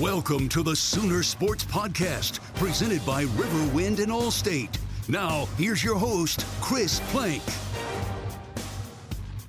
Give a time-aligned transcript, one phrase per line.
[0.00, 4.78] Welcome to the Sooner Sports Podcast, presented by Riverwind and Allstate.
[5.08, 7.42] Now, here's your host, Chris Plank.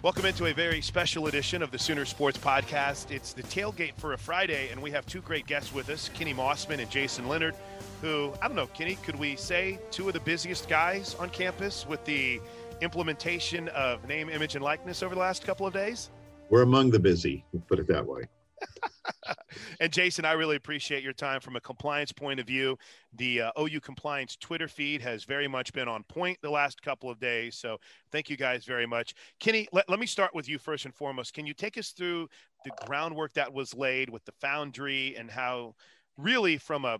[0.02, 3.12] Welcome into a very special edition of the Sooner Sports Podcast.
[3.12, 6.34] It's the tailgate for a Friday, and we have two great guests with us, Kenny
[6.34, 7.54] Mossman and Jason Leonard,
[8.02, 11.86] who, I don't know, Kenny, could we say two of the busiest guys on campus
[11.88, 12.42] with the
[12.82, 16.10] implementation of name, image, and likeness over the last couple of days?
[16.50, 18.24] We're among the busy, we'll put it that way.
[19.80, 22.78] and Jason, I really appreciate your time from a compliance point of view.
[23.14, 27.10] The uh, OU compliance Twitter feed has very much been on point the last couple
[27.10, 27.56] of days.
[27.56, 27.78] So
[28.12, 29.14] thank you guys very much.
[29.40, 31.34] Kenny, let, let me start with you first and foremost.
[31.34, 32.28] Can you take us through
[32.66, 35.76] the groundwork that was laid with the foundry and how,
[36.18, 37.00] really, from a,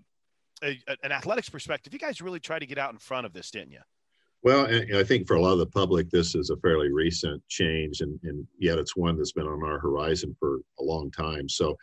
[0.64, 3.52] a an athletics perspective, you guys really tried to get out in front of this,
[3.52, 3.80] didn't you?
[4.42, 8.00] Well, I think for a lot of the public, this is a fairly recent change,
[8.00, 11.50] and, and yet it's one that's been on our horizon for a long time.
[11.50, 11.76] So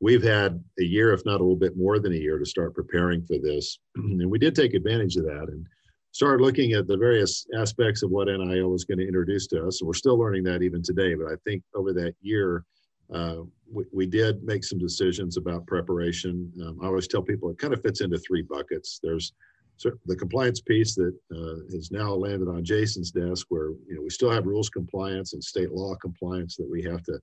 [0.00, 2.74] we've had a year, if not a little bit more than a year, to start
[2.74, 3.78] preparing for this.
[3.96, 5.66] And we did take advantage of that and
[6.12, 9.80] started looking at the various aspects of what NIL was going to introduce to us.
[9.80, 11.14] And we're still learning that even today.
[11.14, 12.64] But I think over that year,
[13.12, 13.38] uh,
[13.70, 16.50] we, we, did make some decisions about preparation.
[16.62, 19.00] Um, I always tell people it kind of fits into three buckets.
[19.02, 19.32] There's
[19.76, 24.02] so the compliance piece that uh, has now landed on Jason's desk, where you know
[24.02, 27.18] we still have rules compliance and state law compliance that we have to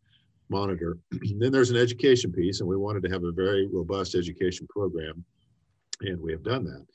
[0.50, 0.97] monitor.
[1.39, 5.23] then there's an education piece, and we wanted to have a very robust education program,
[6.01, 6.85] and we have done that.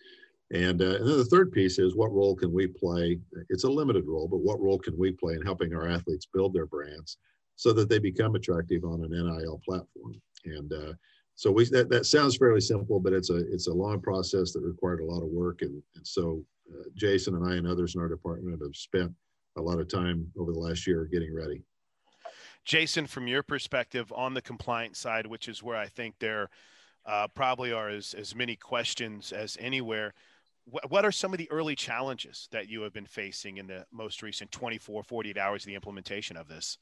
[0.53, 3.19] And, uh, and then the third piece is what role can we play?
[3.49, 6.55] It's a limited role, but what role can we play in helping our athletes build
[6.55, 7.19] their brands
[7.57, 10.21] so that they become attractive on an NIL platform?
[10.45, 10.93] And uh,
[11.37, 14.63] so we that, that sounds fairly simple, but it's a it's a long process that
[14.63, 15.61] required a lot of work.
[15.61, 16.43] And, and so
[16.73, 19.13] uh, Jason and I and others in our department have spent
[19.57, 21.63] a lot of time over the last year getting ready.
[22.65, 26.49] Jason, from your perspective on the compliance side, which is where I think there
[27.05, 30.15] uh, probably are as, as many questions as anywhere,
[30.65, 33.87] wh- what are some of the early challenges that you have been facing in the
[33.93, 36.79] most recent 24, 48 hours of the implementation of this?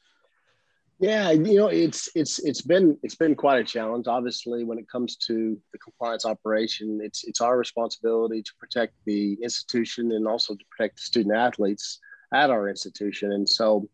[1.01, 4.07] Yeah, you know, it's it's it's been it's been quite a challenge.
[4.07, 9.37] Obviously, when it comes to the compliance operation, it's it's our responsibility to protect the
[9.43, 11.99] institution and also to protect the student athletes
[12.33, 13.33] at our institution.
[13.33, 13.89] And so,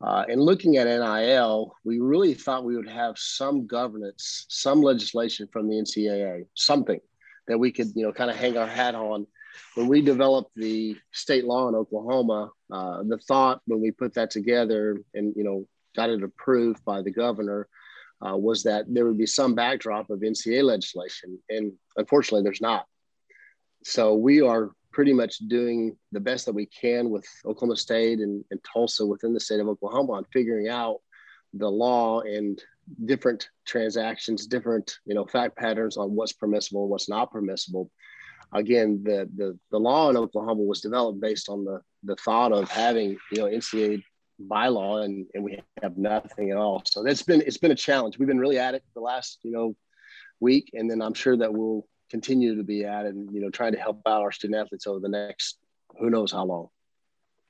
[0.00, 5.48] uh, in looking at NIL, we really thought we would have some governance, some legislation
[5.52, 7.00] from the NCAA, something
[7.48, 9.26] that we could, you know, kind of hang our hat on.
[9.74, 14.30] When we developed the state law in Oklahoma, uh, the thought when we put that
[14.30, 15.66] together and, you know,
[15.98, 17.68] got it approved by the governor
[18.24, 21.38] uh, was that there would be some backdrop of NCAA legislation.
[21.48, 22.86] And unfortunately, there's not.
[23.84, 28.44] So we are pretty much doing the best that we can with Oklahoma State and,
[28.50, 30.98] and Tulsa within the state of Oklahoma on figuring out
[31.52, 32.60] the law and
[33.04, 37.90] different transactions, different you know fact patterns on what's permissible and what's not permissible.
[38.52, 42.70] Again, the the the law in Oklahoma was developed based on the the thought of
[42.70, 44.02] having you know NCAA
[44.40, 46.82] bylaw and and we have nothing at all.
[46.84, 48.18] So that's been it's been a challenge.
[48.18, 49.76] We've been really at it the last you know
[50.40, 53.50] week, and then I'm sure that we'll continue to be at it and you know
[53.50, 55.58] trying to help out our student athletes over the next
[55.98, 56.68] who knows how long.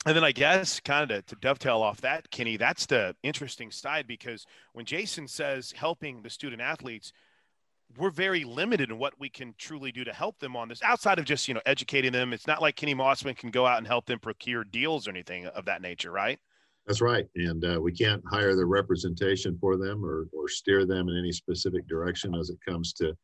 [0.07, 3.71] And then I guess kind of to, to, dovetail off that, Kenny, that's the interesting
[3.71, 7.13] side because when Jason says helping the student athletes,
[7.97, 11.19] we're very limited in what we can truly do to help them on this outside
[11.19, 12.33] of just, you know, educating them.
[12.33, 15.47] It's not like Kenny Mossman can go out and help them procure deals or anything
[15.47, 16.39] of that nature, right?
[16.89, 17.27] That's right.
[17.37, 21.33] And uh, we can't hire the representation for them or, or steer them in any
[21.33, 23.15] specific direction as it comes to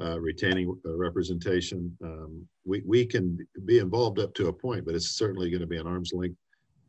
[0.00, 1.94] uh, retaining representation.
[2.04, 5.66] Um, we, we can be involved up to a point, but it's certainly going to
[5.66, 6.38] be an arm's length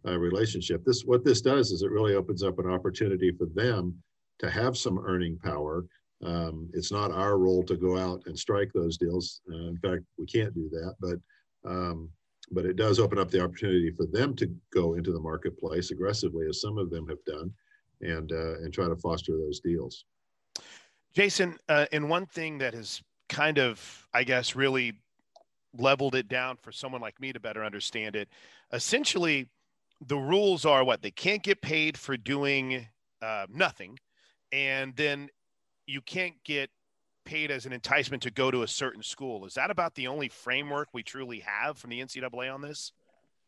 [0.08, 0.86] uh, relationship.
[0.86, 3.96] This what this does is it really opens up an opportunity for them
[4.40, 5.86] to have some earning power.
[6.24, 9.42] Um, it's not our role to go out and strike those deals.
[9.52, 11.18] Uh, in fact, we can't do that, but
[11.68, 12.10] um,
[12.52, 16.48] but it does open up the opportunity for them to go into the marketplace aggressively,
[16.48, 17.52] as some of them have done,
[18.02, 20.06] and uh, and try to foster those deals.
[21.14, 24.94] Jason, uh, and one thing that has kind of, I guess, really
[25.78, 28.30] leveled it down for someone like me to better understand it.
[28.74, 29.48] Essentially,
[30.08, 32.88] the rules are what they can't get paid for doing
[33.22, 33.98] uh, nothing,
[34.52, 35.30] and then
[35.86, 36.70] you can't get
[37.24, 39.46] paid as an enticement to go to a certain school.
[39.46, 42.92] Is that about the only framework we truly have from the NCAA on this?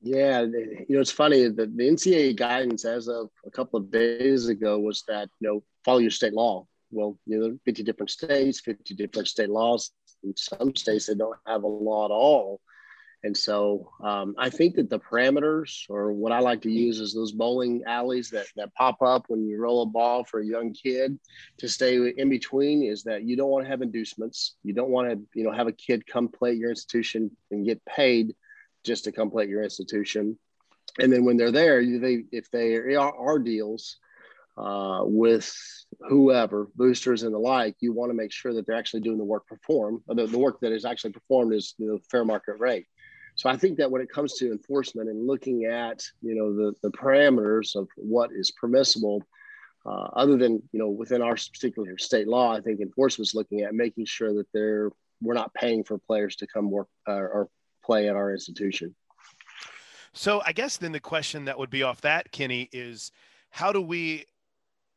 [0.01, 4.49] Yeah, you know, it's funny that the NCAA guidance as of a couple of days
[4.49, 8.59] ago was that, you know, follow your state law well, you know, 50 different states,
[8.61, 9.91] 50 different state laws.
[10.23, 12.61] In some states, they don't have a law at all.
[13.25, 17.13] And so um, I think that the parameters, or what I like to use, is
[17.13, 20.73] those bowling alleys that, that pop up when you roll a ball for a young
[20.73, 21.17] kid
[21.59, 24.55] to stay in between is that you don't want to have inducements.
[24.63, 27.65] You don't want to, you know, have a kid come play at your institution and
[27.65, 28.35] get paid
[28.83, 30.37] just to come play at your institution.
[30.99, 33.97] And then when they're there, they if they are, are deals,
[34.57, 35.55] uh, with
[36.09, 39.23] whoever, boosters and the like, you want to make sure that they're actually doing the
[39.23, 40.01] work performed.
[40.07, 42.85] The, the work that is actually performed is the fair market rate.
[43.35, 46.73] So I think that when it comes to enforcement and looking at you know the,
[46.81, 49.23] the parameters of what is permissible,
[49.85, 53.61] uh, other than you know within our particular state law, I think enforcement is looking
[53.61, 54.89] at making sure that they're
[55.21, 57.49] we're not paying for players to come work uh, or
[57.83, 58.93] play at our institution.
[60.13, 63.11] So I guess then the question that would be off that, Kenny, is
[63.49, 64.25] how do we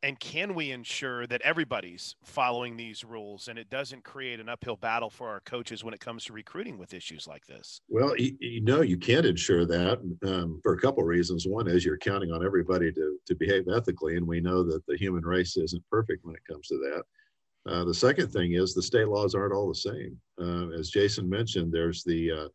[0.03, 4.77] and can we ensure that everybody's following these rules and it doesn't create an uphill
[4.77, 7.81] battle for our coaches when it comes to recruiting with issues like this?
[7.89, 11.47] Well you, you know you can't ensure that um, for a couple of reasons.
[11.47, 14.97] One is you're counting on everybody to, to behave ethically and we know that the
[14.97, 17.73] human race isn't perfect when it comes to that.
[17.73, 20.19] Uh, the second thing is the state laws aren't all the same.
[20.41, 22.49] Uh, as jason mentioned there's the uh,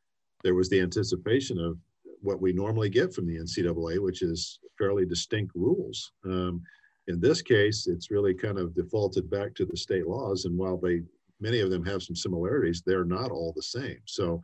[0.44, 1.78] there was the anticipation of
[2.22, 6.12] what we normally get from the ncaa which is fairly distinct rules.
[6.26, 6.62] Um,
[7.08, 10.46] in this case, it's really kind of defaulted back to the state laws.
[10.46, 11.02] And while they,
[11.40, 14.00] many of them have some similarities, they're not all the same.
[14.06, 14.42] So,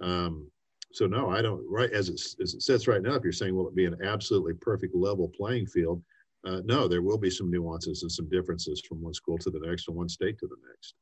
[0.00, 0.50] um,
[0.92, 3.54] so no, I don't, right, as it, as it sits right now, if you're saying,
[3.54, 6.02] will it be an absolutely perfect level playing field?
[6.44, 9.60] Uh, no, there will be some nuances and some differences from one school to the
[9.60, 10.94] next and one state to the next.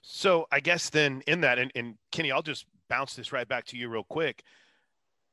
[0.00, 3.66] So I guess then in that, and, and Kenny, I'll just bounce this right back
[3.66, 4.42] to you real quick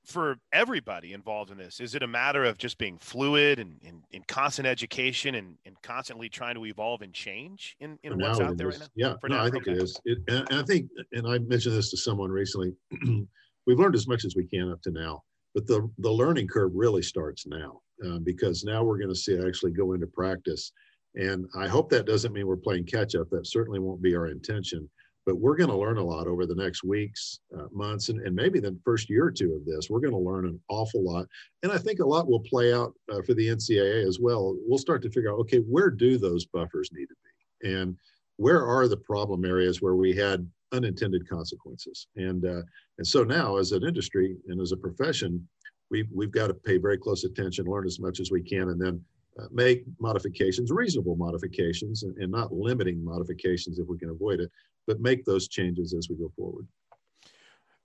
[0.08, 1.82] for everybody involved in this?
[1.82, 3.78] Is it a matter of just being fluid and
[4.12, 8.58] in constant education and, and constantly trying to evolve and change in, in what's out
[8.58, 8.88] there right now?
[8.96, 9.78] Yeah, for no, now, I think okay.
[9.78, 10.00] it is.
[10.06, 12.74] It, and, and I think, and I mentioned this to someone recently,
[13.68, 15.24] we've learned as much as we can up to now,
[15.54, 19.34] but the, the learning curve really starts now uh, because now we're going to see
[19.34, 20.72] it actually go into practice.
[21.16, 23.30] And I hope that doesn't mean we're playing catch up.
[23.30, 24.90] That certainly won't be our intention
[25.28, 28.34] but we're going to learn a lot over the next weeks, uh, months, and, and
[28.34, 29.90] maybe the first year or two of this.
[29.90, 31.28] We're going to learn an awful lot.
[31.64, 34.56] And I think a lot will play out uh, for the NCAA as well.
[34.66, 37.70] We'll start to figure out okay, where do those buffers need to be?
[37.76, 37.98] And
[38.38, 42.08] where are the problem areas where we had unintended consequences?
[42.16, 42.62] And, uh,
[42.98, 45.46] and so now, as an industry and as a profession,
[45.92, 48.82] we've, we've got to pay very close attention, learn as much as we can, and
[48.82, 49.04] then
[49.40, 54.50] Uh, make modifications, reasonable modifications, and, and, not limiting modifications if we can avoid it,
[54.88, 56.66] but make those changes as we go forward.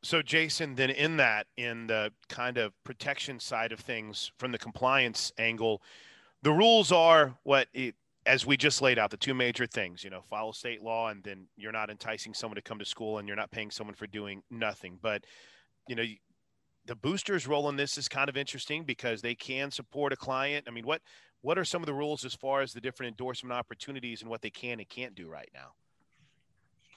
[0.03, 4.59] So, Jason, then in that, in the kind of protection side of things from the
[4.59, 5.83] compliance angle,
[6.43, 10.11] the rules are what it, as we just laid out, the two major things, you
[10.11, 13.29] know, follow state law, and then you're not enticing someone to come to school and
[13.29, 14.99] you're not paying someone for doing nothing.
[15.03, 15.25] But,
[15.87, 16.05] you know,
[16.87, 20.67] the boosters role in this is kind of interesting because they can support a client.
[20.69, 21.01] I mean, what
[21.43, 24.43] what are some of the rules as far as the different endorsement opportunities and what
[24.43, 25.73] they can and can't do right now?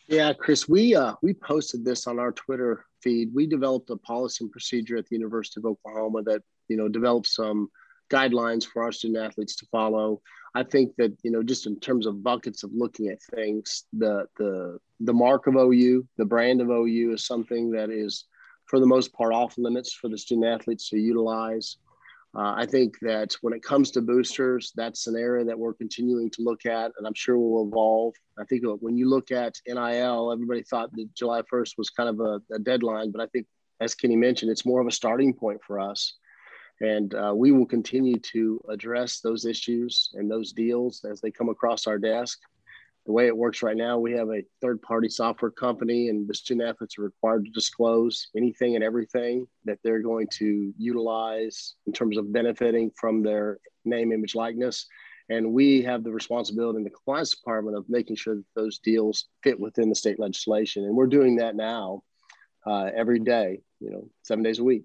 [0.07, 3.29] Yeah, Chris, we uh, we posted this on our Twitter feed.
[3.33, 7.27] We developed a policy and procedure at the University of Oklahoma that you know developed
[7.27, 7.69] some
[8.11, 10.21] guidelines for our student athletes to follow.
[10.53, 14.27] I think that you know just in terms of buckets of looking at things, the
[14.37, 18.25] the the mark of OU, the brand of OU is something that is
[18.65, 21.77] for the most part off limits for the student athletes to utilize.
[22.35, 26.29] Uh, I think that when it comes to boosters, that's an area that we're continuing
[26.31, 28.13] to look at, and I'm sure will evolve.
[28.37, 32.19] I think when you look at NIL, everybody thought that July 1st was kind of
[32.19, 33.47] a, a deadline, but I think,
[33.79, 36.15] as Kenny mentioned, it's more of a starting point for us.
[36.81, 41.47] And uh, we will continue to address those issues and those deals as they come
[41.47, 42.39] across our desk
[43.05, 46.33] the way it works right now, we have a third party software company, and the
[46.33, 51.93] student athletes are required to disclose anything and everything that they're going to utilize in
[51.93, 54.87] terms of benefiting from their name, image, likeness.
[55.29, 59.25] And we have the responsibility in the compliance department of making sure that those deals
[59.43, 60.83] fit within the state legislation.
[60.85, 62.03] And we're doing that now
[62.65, 64.83] uh, every day, you know, seven days a week.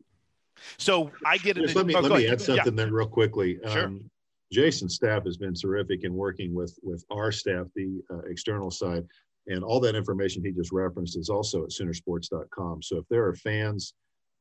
[0.76, 1.74] So I get it.
[1.74, 2.84] let me, oh, let me add something yeah.
[2.84, 3.58] there real quickly.
[3.66, 3.86] Sure.
[3.86, 4.10] Um,
[4.52, 9.04] Jason's staff has been terrific in working with with our staff, the uh, external side,
[9.46, 12.82] and all that information he just referenced is also at Soonersports.com.
[12.82, 13.94] So if there are fans,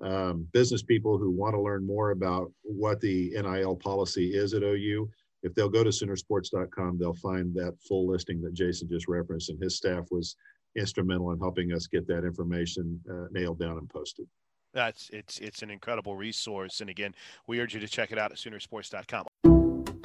[0.03, 4.63] um, business people who want to learn more about what the NIL policy is at
[4.63, 5.09] OU,
[5.43, 9.61] if they'll go to Soonersports.com, they'll find that full listing that Jason just referenced, and
[9.61, 10.35] his staff was
[10.75, 14.27] instrumental in helping us get that information uh, nailed down and posted.
[14.73, 17.15] That's it's it's an incredible resource, and again,
[17.47, 19.58] we urge you to check it out at Soonersports.com.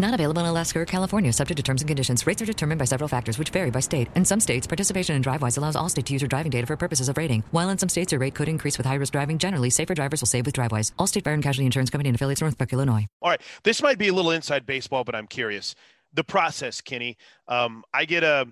[0.00, 2.24] Not available in Alaska or California, subject to terms and conditions.
[2.24, 4.06] Rates are determined by several factors, which vary by state.
[4.14, 7.08] In some states, participation in DriveWise allows Allstate to use your driving data for purposes
[7.08, 7.42] of rating.
[7.50, 9.38] While in some states, your rate could increase with high risk driving.
[9.38, 10.92] Generally, safer drivers will save with DriveWise.
[11.00, 13.08] Allstate Fire and Casualty Insurance Company and affiliates, Northbrook, Illinois.
[13.20, 15.74] All right, this might be a little inside baseball, but I'm curious.
[16.12, 17.16] The process, Kenny.
[17.48, 18.46] Um, I get a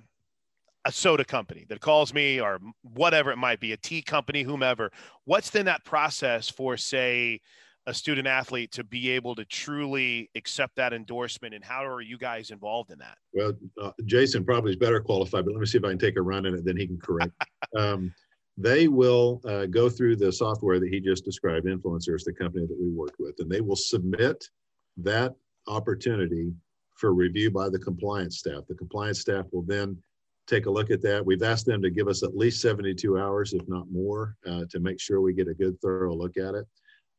[0.85, 4.93] a soda company that calls me or whatever it might be, a tea company, whomever.
[5.25, 7.41] What's then that process for, say,
[7.87, 12.19] a student athlete to be able to truly accept that endorsement and how are you
[12.19, 13.19] guys involved in that?
[13.33, 16.17] Well uh, jason probably is better qualified but let me see if i can take
[16.17, 17.33] a run in it then he can correct.
[17.77, 18.15] Um,
[18.57, 22.79] they will uh, go through the software that he just described influencers the company that
[22.81, 24.49] we worked with and they will submit
[24.97, 25.35] that
[25.67, 26.53] opportunity
[26.95, 28.63] for review by the compliance staff.
[28.69, 29.99] The compliance staff will then
[30.47, 31.27] take a look at that.
[31.27, 34.81] We've asked them to give us at least 72 hours if not more uh, to
[34.81, 36.67] make sure we get a good thorough look at it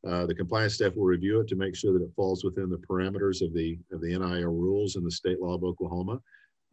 [0.08, 2.78] uh, the compliance staff will review it to make sure that it falls within the
[2.78, 6.20] parameters of the of the NIL rules and the state law of Oklahoma.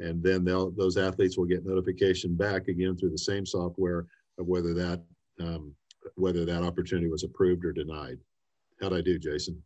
[0.00, 4.06] And then those athletes will get notification back again through the same software
[4.38, 5.02] of whether that
[5.40, 5.74] um,
[6.16, 8.18] whether that opportunity was approved or denied.
[8.80, 9.62] How'd I do, Jason?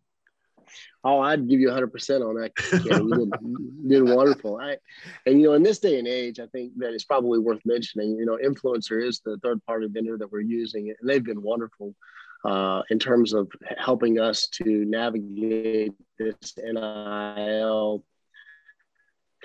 [1.02, 2.52] Oh, I'd give you 100% on that.
[2.72, 4.58] You did, did wonderful.
[4.58, 4.76] I,
[5.24, 8.18] and, you know, in this day and age, I think that it's probably worth mentioning,
[8.18, 11.94] you know, INFLCR is the third party vendor that we're using, and they've been wonderful
[12.44, 18.04] uh, in terms of helping us to navigate this NIL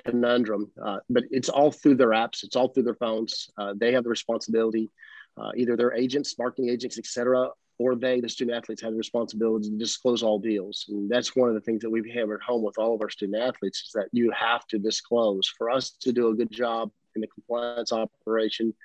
[0.06, 0.72] conundrum.
[0.84, 3.50] Uh, but it's all through their apps, it's all through their phones.
[3.58, 4.90] Uh, they have the responsibility,
[5.38, 9.70] uh, either their agents, marketing agents, etc., or they, the student athletes, have the responsibility
[9.70, 10.86] to disclose all deals.
[10.90, 13.10] And that's one of the things that we have hammered home with all of our
[13.10, 15.52] student athletes is that you have to disclose.
[15.58, 18.76] For us to do a good job in the compliance operation,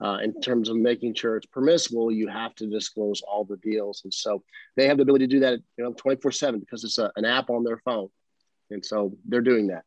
[0.00, 4.02] uh, in terms of making sure it's permissible, you have to disclose all the deals.
[4.04, 4.42] And so
[4.76, 7.24] they have the ability to do that, you know, 24 seven because it's a, an
[7.24, 8.08] app on their phone.
[8.70, 9.84] And so they're doing that.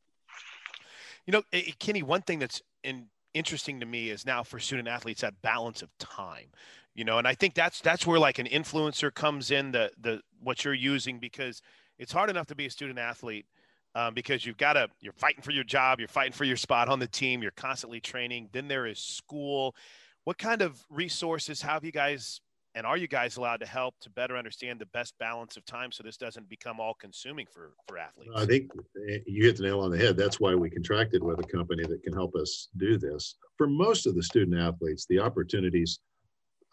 [1.26, 4.88] You know, eh, Kenny, one thing that's in, interesting to me is now for student
[4.88, 6.48] athletes that balance of time,
[6.94, 10.22] you know, and I think that's, that's where like an INFLCR comes in the, the,
[10.42, 11.62] what you're using, because
[11.98, 13.46] it's hard enough to be a student athlete
[13.96, 16.90] um, because you've got to you're fighting for your job you're fighting for your spot
[16.90, 19.76] on the team you're constantly training then there is school.
[20.24, 22.42] What kind of resources have you guys
[22.74, 25.92] and are you guys allowed to help to better understand the best balance of time
[25.92, 28.32] so this doesn't become all consuming for for athletes?
[28.36, 28.72] I think
[29.10, 30.16] eh, you hit the nail on the head.
[30.16, 33.36] That's why we contracted with a company that can help us do this.
[33.58, 36.00] For most of the student athletes the opportunities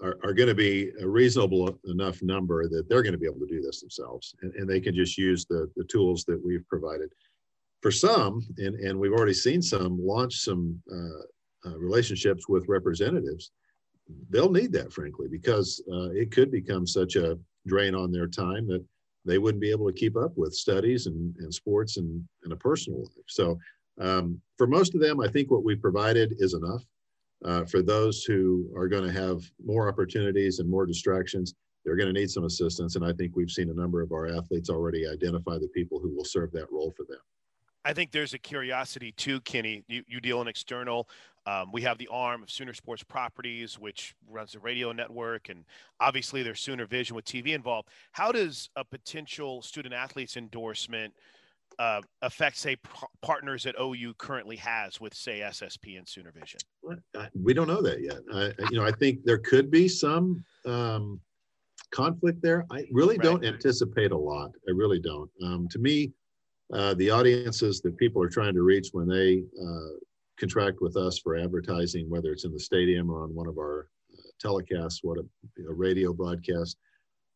[0.01, 3.41] are, are going to be a reasonable enough number that they're going to be able
[3.41, 6.67] to do this themselves and, and they can just use the, the tools that we've
[6.69, 7.11] provided
[7.81, 13.51] for some and, and we've already seen some launch some uh, uh, relationships with representatives
[14.31, 18.67] they'll need that, frankly, because uh, it could become such a drain on their time
[18.69, 18.85] that
[19.25, 22.57] they wouldn't be able to keep up with studies and, and sports and, and a
[22.57, 23.27] personal life.
[23.27, 23.59] So
[24.01, 26.83] um, for most of them, I think what we provided is enough.
[27.45, 31.55] Uh, for those who are going to have more opportunities and more distractions,
[31.85, 32.97] they're going to need some assistance.
[32.97, 36.15] And I think we've seen a number of our athletes already identify the people who
[36.15, 37.21] will serve that role for them.
[37.85, 39.85] I think there's a curiosity too, Kenny.
[39.89, 41.09] You, you deal in external.
[41.47, 45.65] Um, we have the arm of Sooner Sports Properties, which runs the radio network, and
[45.99, 47.89] obviously there's Sooner Vision with TV involved.
[48.13, 51.15] How does a potential student athlete's endorsement
[51.79, 56.61] uh, affect, say, p- partners that OU currently has with, say, SSP and Sooner Vision?
[57.35, 58.19] We don't know that yet.
[58.33, 61.21] I, you know, I think there could be some um,
[61.93, 62.67] conflict there.
[62.71, 63.25] I really right.
[63.25, 64.51] don't anticipate a lot.
[64.69, 65.31] I really don't.
[65.43, 66.13] Um, to me,
[66.73, 69.99] uh, the audiences that people are trying to reach when they uh,
[70.39, 73.89] contract with us for advertising, whether it's in the stadium or on one of our
[74.13, 75.23] uh, telecasts, what a,
[75.69, 76.77] a radio broadcast,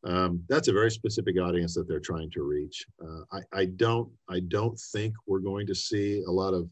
[0.04, 2.85] um, that's a very specific audience that they're trying to reach.
[3.02, 6.68] Uh, I, I, don't I don't think we're going to see a lot of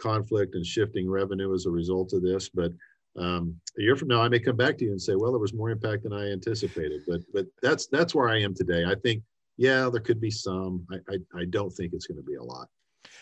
[0.00, 2.72] conflict and shifting revenue as a result of this, but
[3.16, 5.40] um, a year from now I may come back to you and say, well, there
[5.40, 7.02] was more impact than I anticipated.
[7.06, 8.84] But but that's that's where I am today.
[8.84, 9.22] I think
[9.56, 10.86] yeah, there could be some.
[10.90, 12.68] I I, I don't think it's going to be a lot.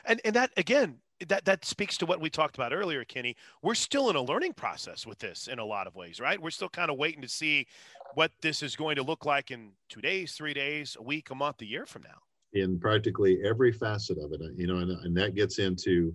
[0.04, 0.96] And and that again,
[1.28, 3.36] that that speaks to what we talked about earlier, Kenny.
[3.62, 6.40] We're still in a learning process with this in a lot of ways, right?
[6.40, 7.66] We're still kind of waiting to see
[8.14, 11.34] what this is going to look like in two days, three days, a week, a
[11.34, 12.18] month, a year from now.
[12.52, 16.14] In practically every facet of it, uh, you know, and, uh, and that gets into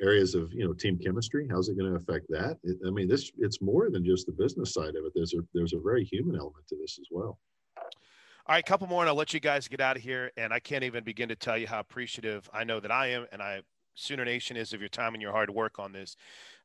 [0.00, 1.46] areas of you know team chemistry.
[1.50, 2.58] How's it going to affect that?
[2.62, 5.12] It, I mean, this it's more than just the business side of it.
[5.14, 7.38] There's a there's a very human element to this as well.
[7.76, 10.30] All right, a couple more, and I'll let you guys get out of here.
[10.38, 13.26] And I can't even begin to tell you how appreciative I know that I am,
[13.30, 13.60] and I
[13.98, 16.16] Sooner Nation is of your time and your hard work on this.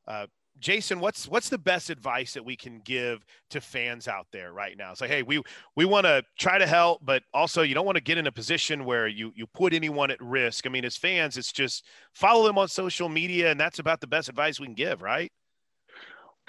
[0.06, 0.26] Uh,
[0.60, 4.76] Jason, what's what's the best advice that we can give to fans out there right
[4.76, 4.92] now?
[4.92, 5.42] It's like, hey, we
[5.74, 8.32] we want to try to help, but also you don't want to get in a
[8.32, 10.66] position where you you put anyone at risk.
[10.66, 14.06] I mean, as fans, it's just follow them on social media, and that's about the
[14.06, 15.32] best advice we can give, right?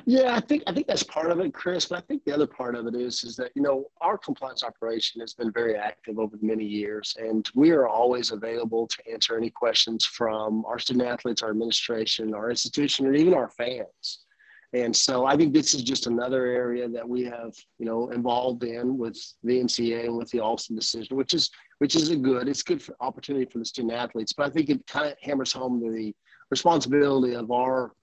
[0.03, 1.85] Yeah, I think I think that's part of it, Chris.
[1.85, 4.63] But I think the other part of it is is that you know our compliance
[4.63, 9.37] operation has been very active over many years, and we are always available to answer
[9.37, 14.25] any questions from our student athletes, our administration, our institution, or even our fans.
[14.73, 18.63] And so I think this is just another area that we have, you know, involved
[18.63, 22.47] in with the NCAA and with the Alston decision, which is which is a good.
[22.47, 25.53] It's good for opportunity for the student athletes, but I think it kind of hammers
[25.53, 26.13] home the
[26.51, 27.93] responsibility of our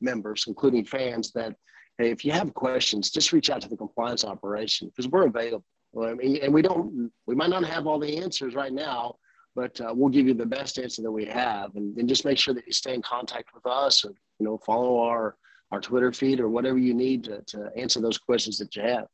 [0.00, 1.54] members, including fans, that
[1.98, 5.64] hey, if you have questions, just reach out to the compliance operation because we're available.
[6.02, 9.16] I mean, and we don't, we might not have all the answers right now,
[9.54, 12.38] but uh, we'll give you the best answer that we have, and, and just make
[12.38, 15.36] sure that you stay in contact with us, or you know, follow our
[15.72, 19.06] our Twitter feed or whatever you need to, to answer those questions that you have.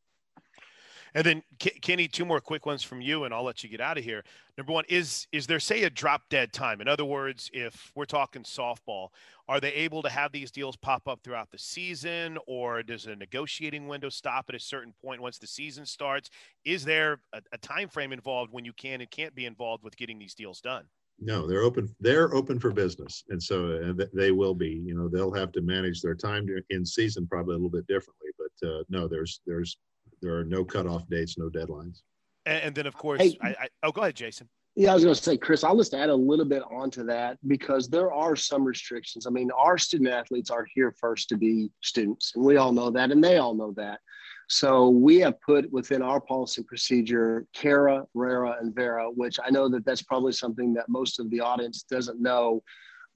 [1.14, 3.98] And then Kenny, two more quick ones from you, and I'll let you get out
[3.98, 4.25] of here.
[4.57, 6.81] Number one is is there say a drop dead time?
[6.81, 9.09] In other words, if we're talking softball,
[9.48, 13.16] are they able to have these deals pop up throughout the season, or does a
[13.16, 16.31] negotiating window stop at a certain point once the season starts?
[16.64, 19.96] Is there a, a time frame involved when you can and can't be involved with
[19.96, 20.85] getting these deals done?
[21.20, 21.94] No, they're open.
[22.01, 24.83] They're open for business, and so they will be.
[24.85, 28.29] You know, they'll have to manage their time in season probably a little bit differently.
[28.38, 29.77] But uh, no, there's there's
[30.23, 32.03] there are no cutoff dates, no deadlines.
[32.47, 34.49] And, and then, of course, hey, I, I, oh, go ahead, Jason.
[34.75, 37.37] Yeah, I was going to say, Chris, I'll just add a little bit onto that
[37.47, 39.27] because there are some restrictions.
[39.27, 42.91] I mean, our student athletes are here first to be students, and we all know
[42.91, 44.01] that, and they all know that.
[44.49, 49.69] So we have put within our policy procedure CARA, RARA, and VARA, which I know
[49.69, 52.63] that that's probably something that most of the audience doesn't know,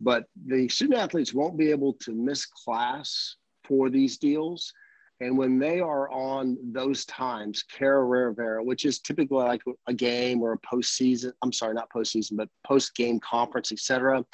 [0.01, 4.73] but the student athletes won't be able to miss class for these deals
[5.21, 10.43] and when they are on those times, Cara Rivera, which is typically like a game
[10.43, 14.25] or a postseason, I'm sorry, not postseason, but post game conference, etc.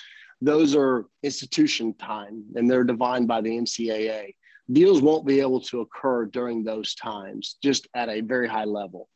[0.40, 4.34] Those are institution time and they're defined by the NCAA.
[4.72, 9.08] Deals won't be able to occur during those times, just at a very high level.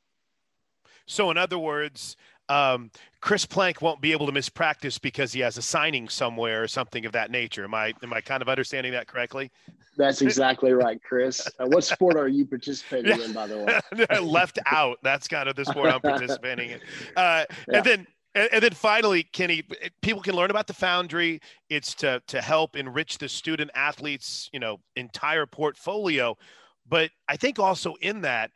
[1.08, 2.16] So, in other words,
[2.48, 6.62] um, Chris Plank won't be able to miss practice because he has a signing somewhere
[6.62, 7.64] or something of that nature.
[7.64, 9.50] Am I am I kind of understanding that correctly?
[9.96, 11.46] That's exactly right, Chris.
[11.58, 14.18] Uh, what sport are you participating in, by the way?
[14.20, 14.98] Left out.
[15.02, 16.80] That's kind of the sport I'm participating in.
[17.16, 17.78] Uh, yeah.
[17.78, 19.62] And then and, and, then finally, Kenny,
[20.02, 21.40] people can learn about the Foundry.
[21.70, 26.36] It's to to help enrich the student athletes, you know, entire portfolio.
[26.88, 28.50] But I think also in that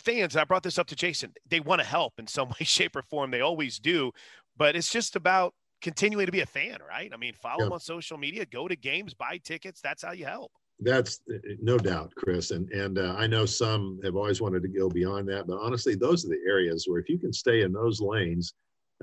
[0.00, 2.96] fans, I brought this up to Jason, they want to help in some way, shape,
[2.96, 3.30] or form.
[3.30, 4.12] They always do.
[4.56, 7.10] But it's just about continuing to be a fan, right?
[7.12, 7.64] I mean, follow yeah.
[7.66, 9.80] them on social media, go to games, buy tickets.
[9.80, 10.52] That's how you help.
[10.82, 11.20] That's
[11.60, 15.28] no doubt, Chris, and and uh, I know some have always wanted to go beyond
[15.28, 18.54] that, but honestly, those are the areas where if you can stay in those lanes,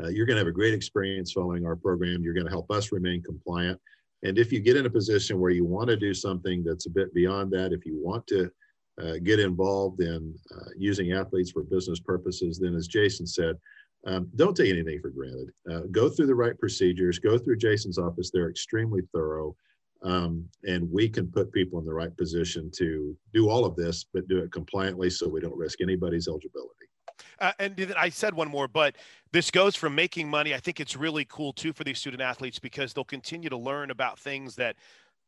[0.02, 2.24] uh, you're going to have a great experience following our program.
[2.24, 3.80] You're going to help us remain compliant,
[4.24, 6.90] and if you get in a position where you want to do something that's a
[6.90, 8.50] bit beyond that, if you want to
[9.02, 13.56] uh, get involved in uh, using athletes for business purposes, then as Jason said,
[14.06, 15.50] um, don't take anything for granted.
[15.70, 17.20] Uh, go through the right procedures.
[17.20, 19.56] Go through Jason's office; they're extremely thorough
[20.04, 24.06] um, and we can put people in the right position to do all of this,
[24.14, 26.74] but do it compliantly so we don't risk anybody's eligibility.
[27.40, 28.96] Uh, and I said one more, but
[29.32, 30.54] this goes from making money.
[30.54, 33.92] I think it's really cool too for these student athletes because they'll continue to learn
[33.92, 34.76] about things that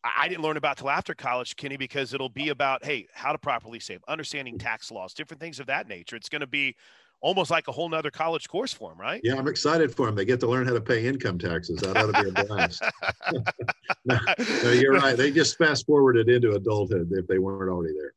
[0.03, 3.37] I didn't learn about till after college, Kenny, because it'll be about, hey, how to
[3.37, 6.15] properly save, understanding tax laws, different things of that nature.
[6.15, 6.75] It's going to be
[7.21, 9.19] almost like a whole nother college course for them, right?
[9.23, 10.15] Yeah, I'm excited for them.
[10.15, 11.81] They get to learn how to pay income taxes.
[11.81, 12.81] That ought to be a blast.
[14.05, 14.19] no,
[14.63, 15.17] no, you're right.
[15.17, 18.13] They just fast forwarded into adulthood if they weren't already there.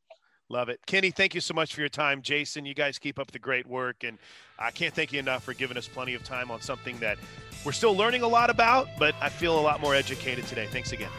[0.49, 0.79] Love it.
[0.85, 2.21] Kenny, thank you so much for your time.
[2.21, 4.03] Jason, you guys keep up the great work.
[4.03, 4.17] And
[4.59, 7.17] I can't thank you enough for giving us plenty of time on something that
[7.65, 10.67] we're still learning a lot about, but I feel a lot more educated today.
[10.67, 11.09] Thanks again.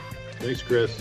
[0.44, 0.94] Thanks, Chris.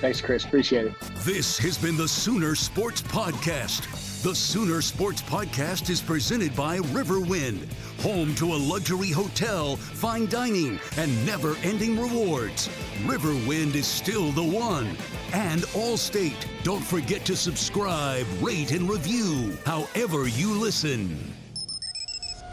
[0.00, 0.44] Thanks, Chris.
[0.46, 0.94] Appreciate it.
[1.16, 3.82] This has been the Sooner Sports Podcast.
[4.22, 10.80] The Sooner Sports Podcast is presented by Riverwind, home to a luxury hotel, fine dining,
[10.96, 12.68] and never ending rewards.
[13.04, 14.96] Riverwind is still the one.
[15.34, 16.46] And Allstate.
[16.62, 21.31] Don't forget to subscribe, rate, and review however you listen.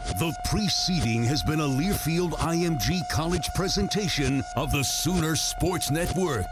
[0.06, 6.46] The preceding has been a Learfield IMG College presentation of the Sooner Sports Network.